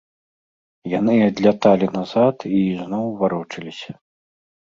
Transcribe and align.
Яны 0.99 1.15
адляталі 1.29 1.87
назад 1.97 2.35
і 2.55 2.61
ізноў 2.73 3.05
варочаліся. 3.19 3.91